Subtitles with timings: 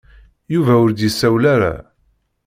[0.53, 1.73] Yuba ur d-yessawel ara.